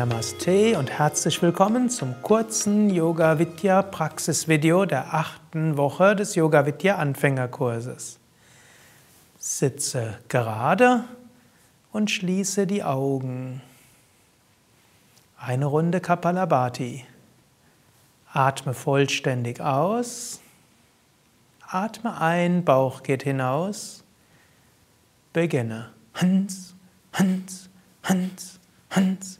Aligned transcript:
Namaste 0.00 0.78
und 0.78 0.90
herzlich 0.90 1.42
willkommen 1.42 1.90
zum 1.90 2.22
kurzen 2.22 2.88
Yoga 2.88 3.38
Vidya 3.38 3.82
Praxisvideo 3.82 4.86
der 4.86 5.12
achten 5.12 5.76
Woche 5.76 6.16
des 6.16 6.36
Yoga 6.36 6.64
Vidya 6.64 6.96
Anfängerkurses. 6.96 8.18
Sitze 9.38 10.18
gerade 10.28 11.04
und 11.92 12.10
schließe 12.10 12.66
die 12.66 12.82
Augen. 12.82 13.60
Eine 15.38 15.66
Runde 15.66 16.00
Kapalabhati. 16.00 17.04
Atme 18.32 18.72
vollständig 18.72 19.60
aus. 19.60 20.40
Atme 21.68 22.18
ein, 22.18 22.64
Bauch 22.64 23.02
geht 23.02 23.24
hinaus. 23.24 24.02
Beginne. 25.34 25.90
Hans, 26.14 26.74
Hans, 27.12 27.68
Hans, 28.02 28.60
Hans. 28.92 29.39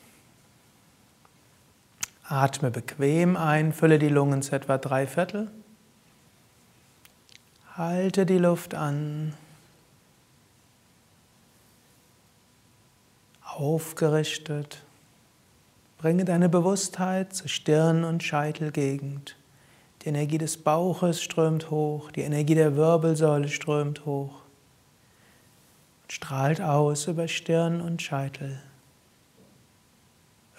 Atme 2.31 2.71
bequem 2.71 3.35
ein, 3.35 3.73
fülle 3.73 3.99
die 3.99 4.07
Lungen 4.07 4.41
zu 4.41 4.55
etwa 4.55 4.77
drei 4.77 5.05
Viertel. 5.05 5.51
Halte 7.75 8.25
die 8.25 8.37
Luft 8.37 8.73
an. 8.73 9.33
Aufgerichtet. 13.43 14.81
Bringe 15.97 16.23
deine 16.23 16.47
Bewusstheit 16.47 17.35
zur 17.35 17.49
Stirn- 17.49 18.05
und 18.05 18.23
Scheitelgegend. 18.23 19.35
Die 20.01 20.07
Energie 20.07 20.37
des 20.37 20.55
Bauches 20.55 21.21
strömt 21.21 21.69
hoch, 21.69 22.11
die 22.11 22.21
Energie 22.21 22.55
der 22.55 22.77
Wirbelsäule 22.77 23.49
strömt 23.49 24.05
hoch. 24.05 24.41
Strahlt 26.07 26.61
aus 26.61 27.07
über 27.07 27.27
Stirn 27.27 27.81
und 27.81 28.01
Scheitel. 28.01 28.61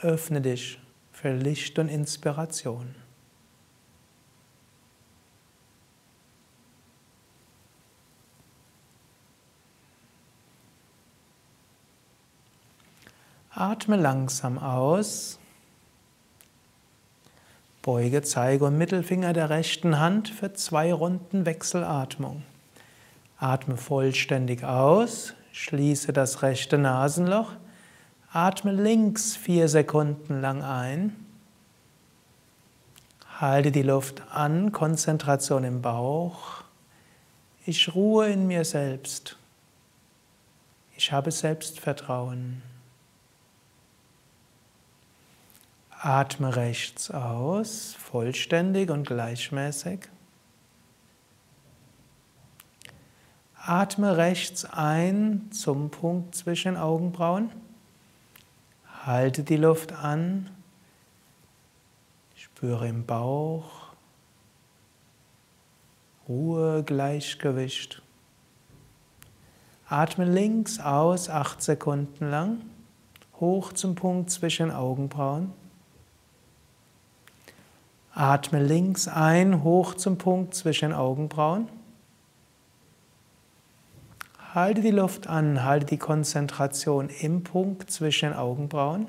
Öffne 0.02 0.42
dich 0.42 0.81
für 1.22 1.32
Licht 1.32 1.78
und 1.78 1.88
Inspiration. 1.88 2.96
Atme 13.54 13.94
langsam 13.94 14.58
aus. 14.58 15.38
Beuge 17.82 18.22
Zeige 18.22 18.64
und 18.64 18.76
Mittelfinger 18.76 19.32
der 19.32 19.48
rechten 19.48 20.00
Hand 20.00 20.28
für 20.28 20.54
zwei 20.54 20.92
Runden 20.92 21.46
Wechselatmung. 21.46 22.42
Atme 23.38 23.76
vollständig 23.76 24.64
aus, 24.64 25.34
schließe 25.52 26.12
das 26.12 26.42
rechte 26.42 26.78
Nasenloch 26.78 27.52
Atme 28.34 28.72
links 28.72 29.36
vier 29.36 29.68
Sekunden 29.68 30.40
lang 30.40 30.62
ein. 30.62 31.14
Halte 33.38 33.70
die 33.70 33.82
Luft 33.82 34.22
an, 34.30 34.72
Konzentration 34.72 35.64
im 35.64 35.82
Bauch. 35.82 36.64
Ich 37.66 37.94
ruhe 37.94 38.30
in 38.30 38.46
mir 38.46 38.64
selbst. 38.64 39.36
Ich 40.96 41.12
habe 41.12 41.30
Selbstvertrauen. 41.30 42.62
Atme 45.90 46.56
rechts 46.56 47.10
aus, 47.10 47.94
vollständig 47.98 48.90
und 48.90 49.06
gleichmäßig. 49.06 50.08
Atme 53.56 54.16
rechts 54.16 54.64
ein 54.64 55.50
zum 55.52 55.90
Punkt 55.90 56.34
zwischen 56.34 56.78
Augenbrauen. 56.78 57.50
Halte 59.04 59.42
die 59.42 59.56
Luft 59.56 59.92
an, 59.92 60.48
spüre 62.36 62.86
im 62.86 63.04
Bauch 63.04 63.82
Ruhe, 66.28 66.84
Gleichgewicht. 66.84 68.00
Atme 69.88 70.24
links 70.24 70.78
aus, 70.78 71.28
acht 71.28 71.62
Sekunden 71.62 72.30
lang, 72.30 72.62
hoch 73.40 73.72
zum 73.72 73.96
Punkt 73.96 74.30
zwischen 74.30 74.70
Augenbrauen. 74.70 75.52
Atme 78.14 78.62
links 78.62 79.08
ein, 79.08 79.64
hoch 79.64 79.94
zum 79.94 80.16
Punkt 80.16 80.54
zwischen 80.54 80.92
Augenbrauen. 80.92 81.68
Halte 84.54 84.82
die 84.82 84.90
Luft 84.90 85.28
an, 85.28 85.64
halte 85.64 85.86
die 85.86 85.96
Konzentration 85.96 87.08
im 87.08 87.42
Punkt 87.42 87.90
zwischen 87.90 88.30
den 88.30 88.38
Augenbrauen. 88.38 89.06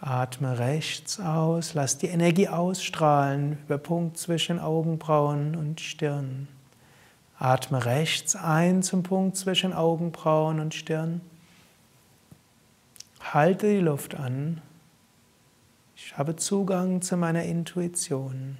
Atme 0.00 0.58
rechts 0.58 1.20
aus, 1.20 1.74
lass 1.74 1.98
die 1.98 2.06
Energie 2.06 2.48
ausstrahlen 2.48 3.58
über 3.66 3.76
Punkt 3.76 4.16
zwischen 4.16 4.58
Augenbrauen 4.58 5.54
und 5.56 5.82
Stirn. 5.82 6.48
Atme 7.38 7.84
rechts 7.84 8.34
ein 8.34 8.82
zum 8.82 9.02
Punkt 9.02 9.36
zwischen 9.36 9.74
Augenbrauen 9.74 10.58
und 10.58 10.74
Stirn. 10.74 11.20
Halte 13.20 13.68
die 13.68 13.80
Luft 13.80 14.14
an. 14.14 14.62
Ich 15.94 16.16
habe 16.16 16.34
Zugang 16.36 17.02
zu 17.02 17.18
meiner 17.18 17.42
Intuition. 17.42 18.56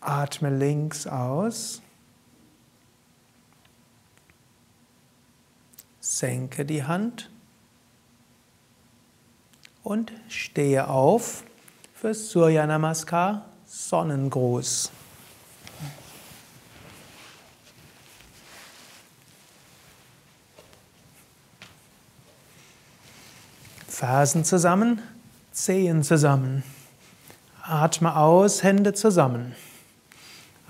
Atme 0.00 0.50
links 0.50 1.06
aus. 1.06 1.82
Senke 6.00 6.64
die 6.64 6.84
Hand 6.84 7.30
und 9.82 10.12
stehe 10.28 10.88
auf 10.88 11.44
für 11.94 12.14
Surya 12.14 12.66
Namaskar, 12.66 13.46
Sonnengruß. 13.66 14.90
Fersen 23.86 24.44
zusammen, 24.46 25.02
Zehen 25.52 26.02
zusammen. 26.02 26.62
Atme 27.62 28.16
aus, 28.16 28.62
Hände 28.62 28.94
zusammen. 28.94 29.54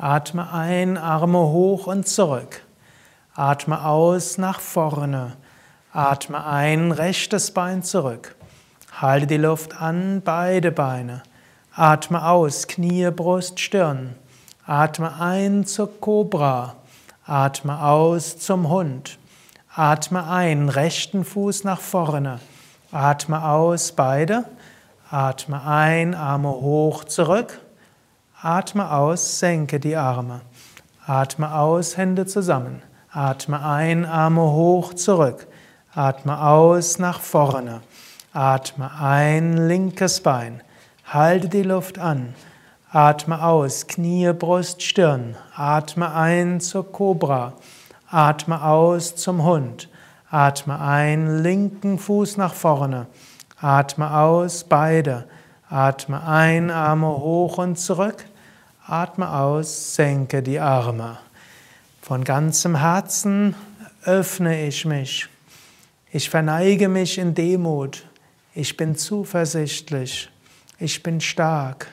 Atme 0.03 0.51
ein, 0.51 0.97
Arme 0.97 1.41
hoch 1.41 1.87
und 1.87 2.09
zurück. 2.09 2.63
Atme 3.35 3.85
aus 3.85 4.39
nach 4.39 4.59
vorne. 4.59 5.37
Atme 5.93 6.43
ein, 6.43 6.91
rechtes 6.91 7.51
Bein 7.51 7.83
zurück. 7.83 8.35
Halte 8.99 9.27
die 9.27 9.37
Luft 9.37 9.79
an, 9.79 10.23
beide 10.25 10.73
Beine. 10.73 11.23
Atme 11.75 12.27
aus, 12.27 12.67
Knie, 12.67 13.11
Brust, 13.11 13.61
Stirn. 13.61 14.15
Atme 14.65 15.21
ein 15.21 15.67
zur 15.67 16.01
Kobra. 16.01 16.77
Atme 17.27 17.85
aus 17.85 18.39
zum 18.39 18.71
Hund. 18.71 19.19
Atme 19.75 20.27
ein, 20.27 20.71
rechten 20.71 21.27
Fuß 21.27 21.65
nach 21.65 21.81
vorne. 21.81 22.41
Atme 22.91 23.45
aus, 23.45 23.93
beide. 23.93 24.47
Atme 25.11 25.63
ein, 25.63 26.15
Arme 26.15 26.49
hoch, 26.49 27.05
zurück. 27.05 27.61
Atme 28.43 28.91
aus, 28.91 29.39
senke 29.39 29.79
die 29.79 29.97
Arme. 29.97 30.41
Atme 31.07 31.55
aus, 31.55 31.99
Hände 31.99 32.25
zusammen. 32.25 32.81
Atme 33.13 33.63
ein, 33.63 34.07
Arme 34.07 34.41
hoch 34.41 34.95
zurück. 34.95 35.47
Atme 35.95 36.41
aus, 36.41 36.99
nach 36.99 37.21
vorne. 37.21 37.83
Atme 38.33 38.93
ein, 38.99 39.69
linkes 39.69 40.23
Bein. 40.23 40.63
Halte 41.05 41.51
die 41.51 41.65
Luft 41.65 41.99
an. 41.99 42.35
Atme 42.91 43.45
aus, 43.45 43.87
Knie, 43.87 44.33
Brust, 44.33 44.83
Stirn. 44.83 45.37
Atme 45.55 46.15
ein 46.15 46.61
zur 46.61 46.91
Kobra. 46.91 47.53
Atme 48.11 48.65
aus 48.65 49.17
zum 49.17 49.45
Hund. 49.45 49.91
Atme 50.31 50.81
ein, 50.81 51.43
linken 51.43 51.99
Fuß 51.99 52.39
nach 52.39 52.55
vorne. 52.55 53.07
Atme 53.61 54.17
aus, 54.17 54.65
beide. 54.65 55.27
Atme 55.69 56.27
ein, 56.27 56.71
Arme 56.71 57.09
hoch 57.09 57.59
und 57.59 57.79
zurück. 57.79 58.25
Atme 58.91 59.33
aus, 59.33 59.95
senke 59.95 60.43
die 60.43 60.59
Arme. 60.59 61.19
Von 62.03 62.25
ganzem 62.25 62.75
Herzen 62.75 63.55
öffne 64.05 64.67
ich 64.67 64.85
mich. 64.85 65.29
Ich 66.11 66.29
verneige 66.29 66.89
mich 66.89 67.17
in 67.19 67.33
Demut. 67.33 68.05
Ich 68.53 68.77
bin 68.77 68.97
zuversichtlich. 68.97 70.29
Ich 70.81 71.05
bin 71.05 71.21
stark. 71.21 71.87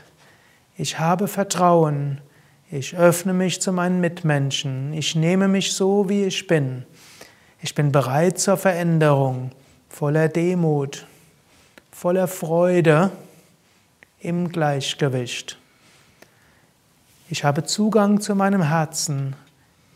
Ich 0.76 0.98
habe 0.98 1.28
Vertrauen. 1.28 2.20
Ich 2.72 2.96
öffne 2.96 3.34
mich 3.34 3.62
zu 3.62 3.72
meinen 3.72 4.02
Mitmenschen. 4.02 4.92
Ich 4.94 5.16
nehme 5.16 5.48
mich 5.48 5.74
so, 5.74 6.10
wie 6.10 6.24
ich 6.24 6.48
bin. 6.48 6.84
Ich 7.62 7.76
bin 7.76 7.92
bereit 7.92 8.40
zur 8.40 8.58
Veränderung, 8.58 9.52
voller 9.88 10.30
Demut, 10.30 11.06
voller 11.92 12.28
Freude, 12.28 13.12
im 14.20 14.50
Gleichgewicht. 14.50 15.60
Ich 17.29 17.44
habe 17.44 17.65
Zugang 17.65 18.21
zu 18.21 18.35
meinem 18.35 18.62
Herzen. 18.62 19.35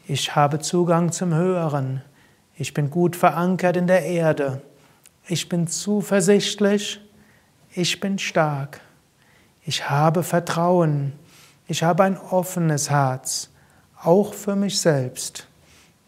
Ich 0.05 0.35
habe 0.35 0.59
Zugang 0.59 1.13
zum 1.13 1.33
Höheren. 1.33 2.01
Ich 2.57 2.73
bin 2.73 2.89
gut 2.89 3.15
verankert 3.15 3.77
in 3.77 3.87
der 3.87 4.03
Erde. 4.03 4.61
Ich 5.27 5.47
bin 5.47 5.67
zuversichtlich. 5.67 6.99
Ich 7.73 8.01
bin 8.01 8.19
stark. 8.19 8.81
Ich 9.63 9.89
habe 9.89 10.23
Vertrauen. 10.23 11.13
Ich 11.67 11.83
habe 11.83 12.03
ein 12.03 12.17
offenes 12.17 12.89
Herz, 12.89 13.49
auch 14.03 14.33
für 14.33 14.57
mich 14.57 14.81
selbst. 14.81 15.47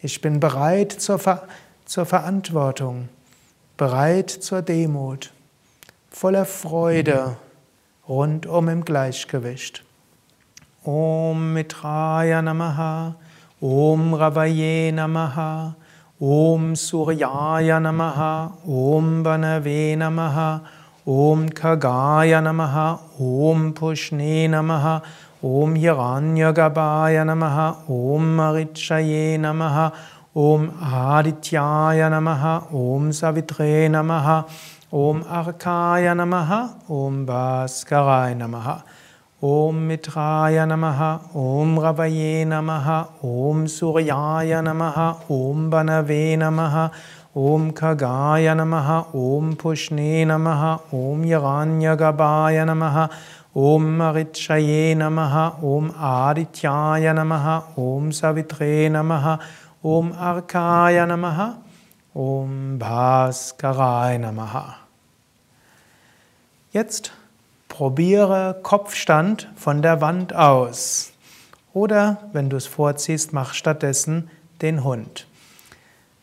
Ich 0.01 0.19
bin 0.19 0.41
bereit 0.41 0.91
zur, 0.91 1.19
Ver 1.19 1.47
zur 1.85 2.05
Verantwortung, 2.05 3.07
bereit 3.77 4.29
zur 4.29 4.61
Demut, 4.61 5.31
voller 6.09 6.43
Freude, 6.43 7.37
rundum 8.09 8.67
im 8.67 8.83
Gleichgewicht. 8.83 9.85
ॐ 10.87 11.37
मित्राय 11.53 12.41
नमः 12.43 12.79
ॐ 13.63 14.15
रवये 14.21 14.91
नमः 14.93 15.35
ॐ 16.37 16.73
सूर्याय 16.77 17.71
नमः 17.81 18.17
ॐ 18.79 19.05
वनवे 19.25 19.95
नमः 19.99 20.39
ॐ 21.09 21.47
खगाय 21.57 22.39
नमः 22.47 22.75
ॐ 23.27 23.69
पुष्णे 23.79 24.47
नमः 24.55 24.87
ॐ 25.45 25.77
यगान्यगपाय 25.83 27.23
नमः 27.29 27.59
ॐ 27.99 28.25
मरिक्षये 28.39 29.37
नमः 29.45 29.79
ॐ 30.47 30.67
आदित्याय 31.03 32.09
नमः 32.13 32.43
ॐ 32.81 33.11
सवित्रे 33.21 33.87
नमः 33.95 34.29
ॐ 35.05 35.21
अर्काय 35.39 36.13
नमः 36.15 36.53
ॐ 36.99 37.23
भास्कराय 37.31 38.35
नमः 38.41 38.69
Om 39.43 39.89
Mitraya 39.89 40.65
Namaha, 40.65 41.35
Om 41.35 41.77
Ravaye 41.77 42.45
Namaha, 42.45 43.09
Om 43.21 43.65
Suryaya 43.65 44.63
Namaha, 44.63 45.29
Om 45.29 45.69
Banave 45.69 46.37
Namaha, 46.37 46.89
Om 47.35 47.73
Kagaya 47.73 48.55
Namaha, 48.55 49.13
Om 49.13 49.57
Pushne 49.57 50.25
Namaha, 50.25 50.79
Om 50.93 51.25
Yaranyagabhaya 51.25 52.63
Namaha, 52.63 53.11
Om 53.53 53.83
Marichaye 53.97 54.95
Namaha, 54.95 55.61
Om 55.61 55.91
Adityaya 55.91 57.13
Namaha, 57.13 57.77
Om 57.77 58.11
Savitre 58.13 58.89
Namaha, 58.89 59.41
Om 59.83 60.13
Arkaya 60.13 61.05
Namaha, 61.05 61.57
Om 62.15 62.79
Bhaskarai 62.79 64.17
Namaha. 64.19 64.75
Jetzt 66.71 67.11
probiere 67.73 68.59
Kopfstand 68.61 69.49
von 69.55 69.81
der 69.81 69.99
Wand 69.99 70.35
aus. 70.35 71.11
Oder, 71.73 72.29
wenn 72.31 72.51
du 72.51 72.55
es 72.55 72.67
vorziehst, 72.67 73.33
mach 73.33 73.55
stattdessen 73.55 74.29
den 74.61 74.83
Hund. 74.83 75.25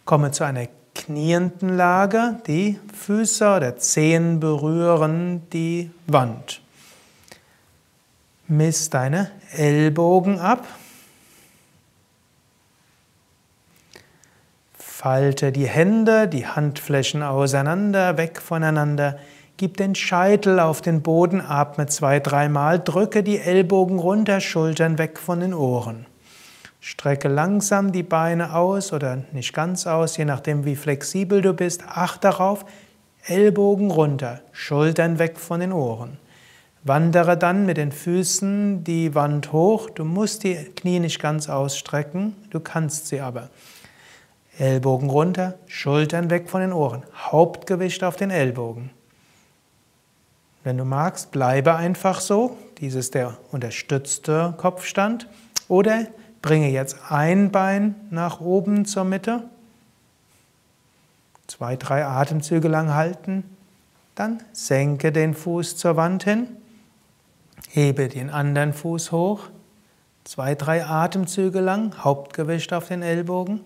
Komme 0.05 0.31
zu 0.31 0.45
einer 0.45 0.69
knienden 0.95 1.77
Lage, 1.77 2.41
die 2.47 2.79
Füße 2.95 3.57
oder 3.57 3.77
Zehen 3.79 4.39
berühren 4.39 5.43
die 5.53 5.91
Wand. 6.07 6.63
Miss 8.47 8.89
deine 8.89 9.33
Ellbogen 9.53 10.39
ab. 10.39 10.69
Falte 14.79 15.51
die 15.51 15.67
Hände, 15.67 16.29
die 16.29 16.47
Handflächen 16.47 17.25
auseinander, 17.25 18.17
weg 18.19 18.41
voneinander. 18.41 19.19
Gib 19.61 19.77
den 19.77 19.95
Scheitel 19.95 20.59
auf 20.59 20.81
den 20.81 21.03
Boden, 21.03 21.43
atme 21.43 21.85
zwei, 21.85 22.19
dreimal, 22.19 22.81
drücke 22.81 23.23
die 23.23 23.39
Ellbogen 23.39 23.99
runter, 23.99 24.41
Schultern 24.41 24.97
weg 24.97 25.19
von 25.19 25.41
den 25.41 25.53
Ohren. 25.53 26.07
Strecke 26.81 27.29
langsam 27.29 27.93
die 27.93 28.03
Beine 28.03 28.55
aus 28.55 28.91
oder 28.95 29.19
nicht 29.33 29.53
ganz 29.53 29.87
aus, 29.87 30.17
je 30.17 30.25
nachdem 30.25 30.65
wie 30.65 30.77
flexibel 30.77 31.43
du 31.43 31.53
bist. 31.53 31.85
Acht 31.87 32.25
darauf, 32.25 32.65
Ellbogen 33.27 33.91
runter, 33.91 34.41
Schultern 34.51 35.19
weg 35.19 35.39
von 35.39 35.61
den 35.61 35.75
Ohren. 35.75 36.17
Wandere 36.83 37.37
dann 37.37 37.67
mit 37.67 37.77
den 37.77 37.93
Füßen 37.93 38.83
die 38.83 39.15
Wand 39.15 39.53
hoch. 39.53 39.91
Du 39.91 40.07
musst 40.07 40.43
die 40.43 40.55
Knie 40.55 41.01
nicht 41.01 41.21
ganz 41.21 41.51
ausstrecken, 41.51 42.35
du 42.49 42.61
kannst 42.61 43.09
sie 43.09 43.21
aber. 43.21 43.51
Ellbogen 44.57 45.11
runter, 45.11 45.59
Schultern 45.67 46.31
weg 46.31 46.49
von 46.49 46.63
den 46.63 46.73
Ohren, 46.73 47.03
Hauptgewicht 47.15 48.03
auf 48.03 48.17
den 48.17 48.31
Ellbogen. 48.31 48.93
Wenn 50.63 50.77
du 50.77 50.85
magst, 50.85 51.31
bleibe 51.31 51.75
einfach 51.75 52.21
so. 52.21 52.57
Dies 52.79 52.95
ist 52.95 53.15
der 53.15 53.37
unterstützte 53.51 54.55
Kopfstand. 54.59 55.27
Oder 55.69 56.07
bringe 56.43 56.69
jetzt 56.69 56.97
ein 57.09 57.51
Bein 57.51 57.95
nach 58.11 58.41
oben 58.41 58.85
zur 58.85 59.05
Mitte. 59.05 59.45
Zwei, 61.47 61.77
drei 61.77 62.05
Atemzüge 62.05 62.69
lang 62.69 62.95
halten. 62.95 63.45
Dann 64.15 64.43
senke 64.53 65.13
den 65.13 65.35
Fuß 65.35 65.77
zur 65.77 65.97
Wand 65.97 66.25
hin. 66.25 66.49
Hebe 67.71 68.09
den 68.09 68.31
anderen 68.31 68.73
Fuß 68.73 69.13
hoch. 69.13 69.49
Zwei, 70.25 70.55
drei 70.55 70.85
Atemzüge 70.85 71.61
lang. 71.61 72.05
Hauptgewicht 72.05 72.73
auf 72.73 72.89
den 72.89 73.03
Ellbogen. 73.03 73.61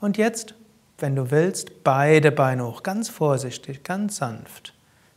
Und 0.00 0.18
jetzt, 0.18 0.54
wenn 0.98 1.16
du 1.16 1.30
willst, 1.30 1.84
beide 1.84 2.30
Beine 2.30 2.66
hoch. 2.66 2.82
Ganz 2.82 3.08
vorsichtig, 3.08 3.82
ganz 3.82 4.16
sanft. 4.16 4.74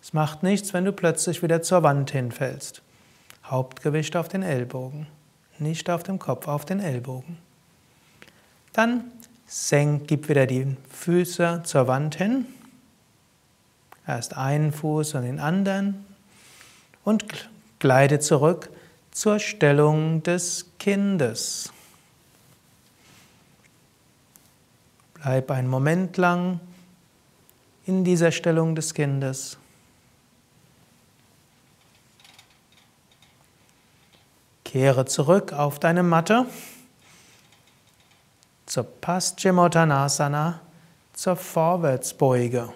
Es 0.08 0.14
macht 0.14 0.42
nichts, 0.42 0.74
wenn 0.74 0.86
du 0.86 0.94
plötzlich 0.94 1.44
wieder 1.44 1.62
zur 1.62 1.84
Wand 1.84 2.12
hinfällst. 2.12 2.82
Hauptgewicht 3.44 4.16
auf 4.16 4.30
den 4.30 4.42
Ellbogen, 4.42 5.06
nicht 5.60 5.90
auf 5.90 6.02
dem 6.04 6.18
Kopf, 6.18 6.48
auf 6.48 6.64
den 6.64 6.80
Ellbogen. 6.80 7.38
Dann 8.72 9.12
senk, 9.48 10.08
gib 10.08 10.30
wieder 10.30 10.46
die 10.46 10.78
Füße 10.90 11.64
zur 11.66 11.88
Wand 11.90 12.16
hin. 12.16 12.46
Erst 14.08 14.38
einen 14.38 14.72
Fuß 14.72 15.16
und 15.16 15.24
den 15.24 15.42
anderen 15.42 16.06
und 17.04 17.50
gleite 17.80 18.20
zurück 18.20 18.70
zur 19.12 19.40
Stellung 19.40 20.24
des 20.24 20.68
Kindes. 20.80 21.74
Bleib 25.16 25.52
einen 25.52 25.68
Moment 25.68 26.16
lang 26.16 26.62
in 27.86 28.06
dieser 28.06 28.32
Stellung 28.32 28.74
des 28.74 28.94
Kindes. 28.94 29.58
Kehre 34.68 35.06
zurück 35.06 35.54
auf 35.54 35.80
deine 35.80 36.04
Matte 36.04 36.46
zur 38.66 38.84
Paschimottanasana, 38.84 40.60
zur 41.14 41.38
Vorwärtsbeuge. 41.38 42.68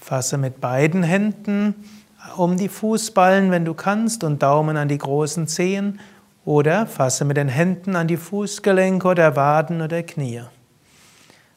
Fasse 0.00 0.38
mit 0.38 0.60
beiden 0.60 1.04
Händen 1.04 1.88
um 2.36 2.56
die 2.56 2.68
Fußballen, 2.68 3.52
wenn 3.52 3.64
du 3.64 3.74
kannst, 3.74 4.24
und 4.24 4.42
Daumen 4.42 4.76
an 4.76 4.88
die 4.88 4.98
großen 4.98 5.46
Zehen 5.46 6.00
oder 6.44 6.88
fasse 6.88 7.24
mit 7.24 7.36
den 7.36 7.48
Händen 7.48 7.94
an 7.94 8.08
die 8.08 8.16
Fußgelenke 8.16 9.06
oder 9.06 9.36
Waden 9.36 9.82
oder 9.82 10.02
Knie. 10.02 10.42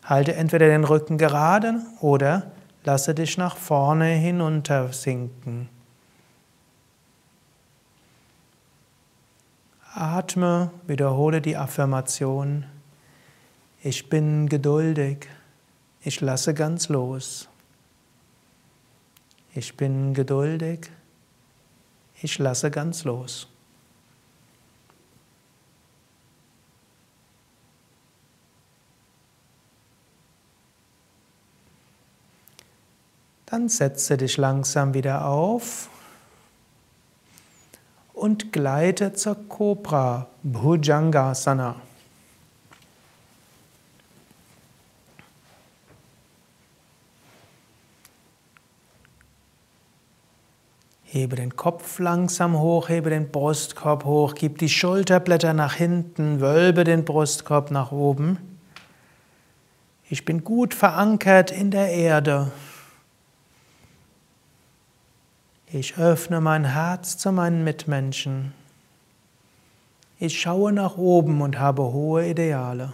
Halte 0.07 0.35
entweder 0.35 0.67
den 0.67 0.85
Rücken 0.85 1.17
gerade 1.17 1.81
oder 1.99 2.49
lasse 2.85 3.13
dich 3.13 3.37
nach 3.37 3.57
vorne 3.57 4.05
hinunter 4.05 4.93
sinken. 4.93 5.67
Atme, 9.93 10.71
wiederhole 10.85 11.41
die 11.41 11.57
Affirmation. 11.57 12.65
Ich 13.83 14.07
bin 14.07 14.47
geduldig. 14.47 15.27
Ich 16.01 16.21
lasse 16.21 16.53
ganz 16.53 16.87
los. 16.87 17.49
Ich 19.53 19.75
bin 19.75 20.13
geduldig. 20.13 20.89
Ich 22.21 22.39
lasse 22.39 22.71
ganz 22.71 23.03
los. 23.03 23.49
Dann 33.47 33.67
setze 33.69 34.17
dich 34.17 34.37
langsam 34.37 34.93
wieder 34.93 35.25
auf, 35.25 35.89
und 38.17 38.51
gleite 38.51 39.13
zur 39.13 39.35
Cobra 39.47 40.27
Bhujangasana. 40.41 41.75
Hebe 51.03 51.35
den 51.35 51.55
Kopf 51.55 51.99
langsam 51.99 52.59
hoch, 52.59 52.89
hebe 52.89 53.11
den 53.11 53.31
Brustkorb 53.31 54.03
hoch, 54.03 54.33
gib 54.35 54.57
die 54.57 54.67
Schulterblätter 54.67 55.53
nach 55.53 55.75
hinten, 55.75 56.41
wölbe 56.41 56.83
den 56.83 57.05
Brustkorb 57.05 57.71
nach 57.71 57.91
oben. 57.91 58.39
Ich 60.09 60.25
bin 60.25 60.43
gut 60.43 60.73
verankert 60.73 61.51
in 61.51 61.69
der 61.69 61.89
Erde. 61.91 62.51
Ich 65.69 65.97
öffne 65.97 66.39
mein 66.39 66.63
Herz 66.63 67.17
zu 67.17 67.33
meinen 67.33 67.65
Mitmenschen. 67.65 68.53
Ich 70.17 70.39
schaue 70.39 70.71
nach 70.71 70.95
oben 70.95 71.41
und 71.41 71.59
habe 71.59 71.83
hohe 71.83 72.29
Ideale. 72.29 72.93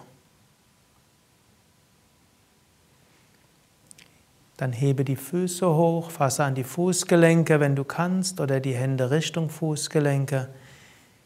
Dann 4.58 4.74
hebe 4.74 5.06
die 5.06 5.16
Füße 5.16 5.68
hoch, 5.68 6.10
fasse 6.10 6.44
an 6.46 6.56
die 6.56 6.64
Fußgelenke, 6.64 7.60
wenn 7.60 7.76
du 7.76 7.84
kannst, 7.84 8.40
oder 8.40 8.60
die 8.60 8.74
Hände 8.74 9.12
Richtung 9.12 9.50
Fußgelenke. 9.50 10.50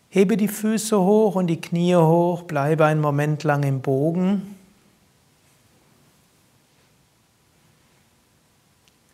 Hebe 0.09 0.35
die 0.35 0.49
Füße 0.49 0.99
hoch 0.99 1.35
und 1.35 1.47
die 1.47 1.61
Knie 1.61 1.95
hoch, 1.95 2.43
bleibe 2.43 2.85
einen 2.85 2.99
Moment 2.99 3.43
lang 3.45 3.63
im 3.63 3.79
Bogen. 3.79 4.55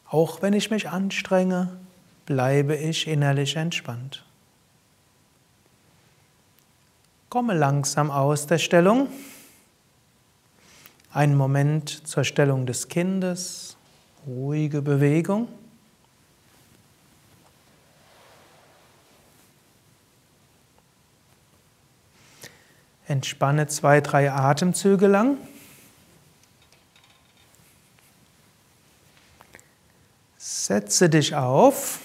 Auch 0.10 0.42
wenn 0.42 0.54
ich 0.54 0.72
mich 0.72 0.90
anstrenge, 0.90 1.70
bleibe 2.26 2.76
ich 2.76 3.08
innerlich 3.08 3.56
entspannt. 3.56 4.24
Komme 7.30 7.54
langsam 7.54 8.12
aus 8.12 8.48
der 8.48 8.60
Stellung. 8.60 9.10
Einen 11.12 11.36
Moment 11.36 12.08
zur 12.08 12.24
Stellung 12.24 12.66
des 12.66 12.88
Kindes 12.88 13.76
ruhige 14.26 14.82
Bewegung. 14.82 15.48
Entspanne 23.06 23.68
zwei, 23.68 24.00
drei 24.00 24.32
Atemzüge 24.32 25.08
lang. 25.08 25.38
Setze 30.38 31.10
dich 31.10 31.36
auf. 31.36 32.00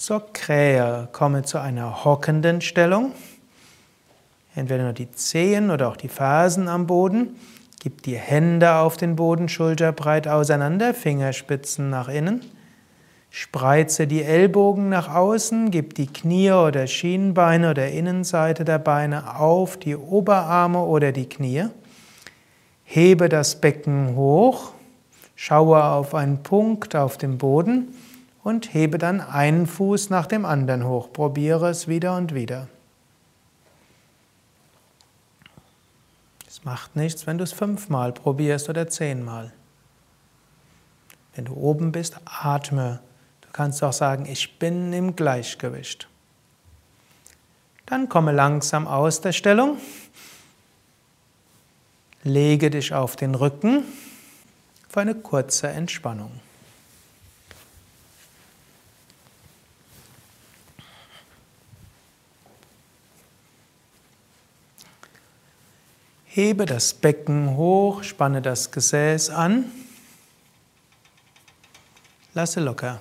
Zur 0.00 0.32
Krähe 0.32 1.10
komme 1.12 1.42
zu 1.42 1.58
einer 1.58 2.06
hockenden 2.06 2.62
Stellung. 2.62 3.12
Entweder 4.54 4.84
nur 4.84 4.92
die 4.94 5.12
Zehen 5.12 5.70
oder 5.70 5.90
auch 5.90 5.98
die 5.98 6.08
Fersen 6.08 6.68
am 6.68 6.86
Boden. 6.86 7.36
Gib 7.82 8.02
die 8.04 8.16
Hände 8.16 8.76
auf 8.76 8.96
den 8.96 9.14
Boden 9.14 9.50
schulterbreit 9.50 10.26
auseinander, 10.26 10.94
Fingerspitzen 10.94 11.90
nach 11.90 12.08
innen. 12.08 12.40
Spreize 13.28 14.06
die 14.06 14.22
Ellbogen 14.22 14.88
nach 14.88 15.14
außen, 15.14 15.70
gib 15.70 15.92
die 15.96 16.06
Knie 16.06 16.52
oder 16.52 16.86
Schienbeine 16.86 17.72
oder 17.72 17.90
Innenseite 17.90 18.64
der 18.64 18.78
Beine 18.78 19.38
auf 19.38 19.76
die 19.76 19.96
Oberarme 19.96 20.82
oder 20.82 21.12
die 21.12 21.28
Knie. 21.28 21.66
Hebe 22.84 23.28
das 23.28 23.60
Becken 23.60 24.16
hoch, 24.16 24.72
schaue 25.36 25.84
auf 25.84 26.14
einen 26.14 26.42
Punkt 26.42 26.96
auf 26.96 27.18
dem 27.18 27.36
Boden 27.36 27.94
und 28.42 28.72
hebe 28.72 28.98
dann 28.98 29.20
einen 29.20 29.66
Fuß 29.66 30.10
nach 30.10 30.26
dem 30.26 30.44
anderen 30.44 30.86
hoch. 30.86 31.12
Probiere 31.12 31.68
es 31.68 31.88
wieder 31.88 32.16
und 32.16 32.34
wieder. 32.34 32.68
Es 36.46 36.64
macht 36.64 36.96
nichts, 36.96 37.26
wenn 37.26 37.38
du 37.38 37.44
es 37.44 37.52
fünfmal 37.52 38.12
probierst 38.12 38.68
oder 38.68 38.88
zehnmal. 38.88 39.52
Wenn 41.34 41.44
du 41.44 41.54
oben 41.54 41.92
bist, 41.92 42.16
atme. 42.24 43.00
Du 43.40 43.48
kannst 43.52 43.82
auch 43.82 43.92
sagen, 43.92 44.26
ich 44.26 44.58
bin 44.58 44.92
im 44.92 45.16
Gleichgewicht. 45.16 46.08
Dann 47.86 48.08
komme 48.08 48.32
langsam 48.32 48.86
aus 48.86 49.20
der 49.20 49.32
Stellung. 49.32 49.78
Lege 52.22 52.70
dich 52.70 52.92
auf 52.92 53.16
den 53.16 53.34
Rücken 53.34 53.84
für 54.88 55.00
eine 55.00 55.14
kurze 55.14 55.68
Entspannung. 55.68 56.30
Hebe 66.32 66.64
das 66.64 66.94
Becken 66.94 67.56
hoch, 67.56 68.04
spanne 68.04 68.40
das 68.40 68.70
Gesäß 68.70 69.30
an. 69.30 69.64
Lasse 72.34 72.60
locker. 72.60 73.00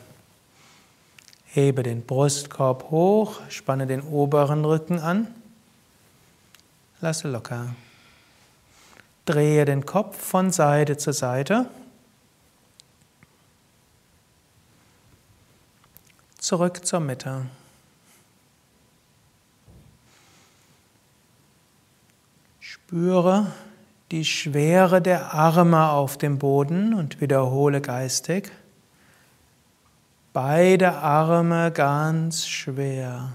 Hebe 1.45 1.83
den 1.83 2.03
Brustkorb 2.03 2.89
hoch, 2.89 3.39
spanne 3.49 3.85
den 3.85 4.01
oberen 4.01 4.65
Rücken 4.65 4.97
an. 4.97 5.27
Lasse 7.01 7.27
locker. 7.27 7.75
Drehe 9.25 9.63
den 9.63 9.85
Kopf 9.85 10.19
von 10.19 10.51
Seite 10.51 10.97
zu 10.97 11.13
Seite. 11.13 11.69
Zurück 16.39 16.83
zur 16.83 16.99
Mitte. 16.99 17.45
Spüre 22.89 23.45
die 24.09 24.25
Schwere 24.25 24.99
der 24.99 25.35
Arme 25.35 25.89
auf 25.91 26.17
dem 26.17 26.39
Boden 26.39 26.95
und 26.95 27.21
wiederhole 27.21 27.81
geistig. 27.81 28.51
Beide 30.33 30.93
Arme 30.93 31.71
ganz 31.71 32.47
schwer. 32.47 33.33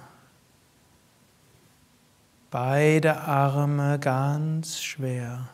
Beide 2.50 3.20
Arme 3.20 4.00
ganz 4.00 4.80
schwer. 4.82 5.48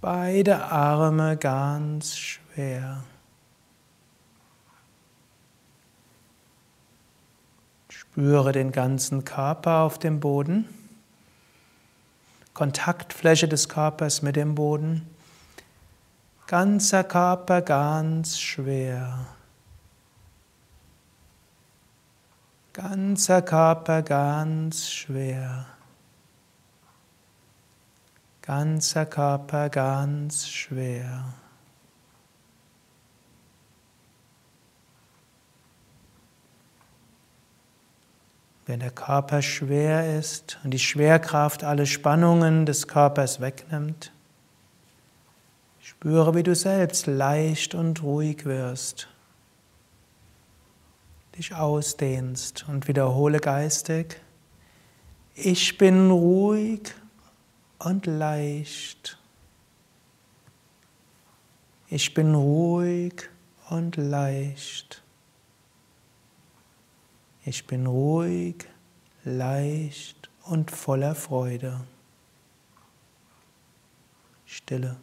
Beide 0.00 0.62
Arme 0.66 1.36
ganz 1.36 2.16
schwer. 2.16 3.02
Spüre 7.88 8.52
den 8.52 8.70
ganzen 8.70 9.24
Körper 9.24 9.80
auf 9.80 9.98
dem 9.98 10.20
Boden. 10.20 10.68
Kontaktfläche 12.62 13.48
des 13.48 13.68
Körpers 13.68 14.22
mit 14.22 14.36
dem 14.36 14.54
Boden. 14.54 15.10
Ganzer 16.46 17.02
Körper 17.02 17.60
ganz 17.60 18.38
schwer. 18.38 19.26
Ganzer 22.72 23.42
Körper 23.42 24.02
ganz 24.02 24.88
schwer. 24.88 25.66
Ganzer 28.42 29.06
Körper 29.06 29.68
ganz 29.68 30.46
schwer. 30.46 31.34
Wenn 38.66 38.80
der 38.80 38.90
Körper 38.90 39.42
schwer 39.42 40.18
ist 40.18 40.58
und 40.62 40.70
die 40.70 40.78
Schwerkraft 40.78 41.64
alle 41.64 41.86
Spannungen 41.86 42.64
des 42.64 42.86
Körpers 42.86 43.40
wegnimmt, 43.40 44.12
spüre, 45.80 46.34
wie 46.34 46.44
du 46.44 46.54
selbst 46.54 47.06
leicht 47.06 47.74
und 47.74 48.02
ruhig 48.02 48.44
wirst, 48.44 49.08
dich 51.36 51.54
ausdehnst 51.54 52.66
und 52.68 52.86
wiederhole 52.86 53.40
geistig, 53.40 54.20
ich 55.34 55.78
bin 55.78 56.10
ruhig 56.10 56.94
und 57.78 58.06
leicht. 58.06 59.18
Ich 61.88 62.14
bin 62.14 62.34
ruhig 62.34 63.28
und 63.70 63.96
leicht. 63.96 65.01
Ich 67.44 67.66
bin 67.66 67.86
ruhig, 67.86 68.68
leicht 69.24 70.30
und 70.44 70.70
voller 70.70 71.16
Freude. 71.16 71.80
Stille. 74.46 74.96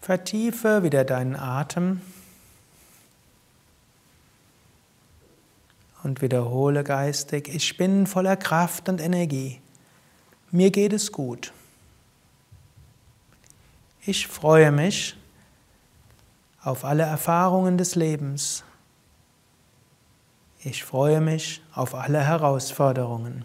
Vertiefe 0.00 0.82
wieder 0.84 1.02
deinen 1.02 1.34
Atem. 1.34 2.00
Und 6.14 6.22
wiederhole 6.22 6.84
geistig, 6.84 7.48
ich 7.52 7.76
bin 7.76 8.06
voller 8.06 8.36
Kraft 8.36 8.88
und 8.88 9.00
Energie. 9.00 9.60
Mir 10.52 10.70
geht 10.70 10.92
es 10.92 11.10
gut. 11.10 11.52
Ich 14.06 14.28
freue 14.28 14.70
mich 14.70 15.16
auf 16.62 16.84
alle 16.84 17.02
Erfahrungen 17.02 17.78
des 17.78 17.96
Lebens. 17.96 18.62
Ich 20.60 20.84
freue 20.84 21.20
mich 21.20 21.60
auf 21.74 21.96
alle 21.96 22.24
Herausforderungen. 22.24 23.44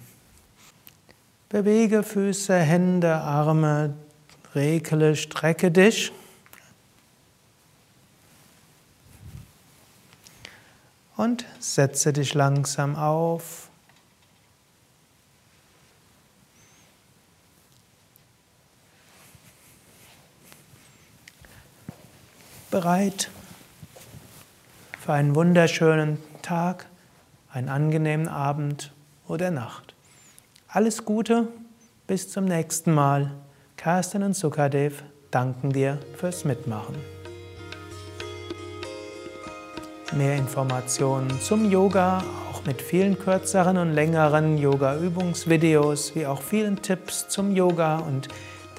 Bewege 1.50 2.04
Füße, 2.04 2.56
Hände, 2.56 3.16
Arme, 3.16 3.96
regle, 4.54 5.16
strecke 5.16 5.72
dich. 5.72 6.12
Und 11.20 11.44
setze 11.60 12.14
dich 12.14 12.34
langsam 12.34 12.96
auf. 12.96 13.68
Bereit 22.72 23.30
für 25.02 25.12
einen 25.12 25.36
wunderschönen 25.36 26.20
Tag, 26.42 26.86
einen 27.52 27.68
angenehmen 27.68 28.30
Abend 28.30 28.94
oder 29.28 29.52
Nacht. 29.52 29.94
Alles 30.70 31.04
Gute, 31.04 31.50
bis 32.08 32.30
zum 32.30 32.46
nächsten 32.46 32.94
Mal. 32.94 33.32
Carsten 33.76 34.24
und 34.24 34.38
Sukadev 34.38 35.04
danken 35.32 35.74
dir 35.74 36.00
fürs 36.16 36.46
Mitmachen. 36.46 37.19
Mehr 40.12 40.38
Informationen 40.38 41.40
zum 41.40 41.70
Yoga, 41.70 42.24
auch 42.52 42.66
mit 42.66 42.82
vielen 42.82 43.20
kürzeren 43.20 43.78
und 43.78 43.94
längeren 43.94 44.58
Yoga-Übungsvideos, 44.58 46.16
wie 46.16 46.26
auch 46.26 46.42
vielen 46.42 46.82
Tipps 46.82 47.28
zum 47.28 47.56
Yoga 47.56 48.00
und 48.00 48.28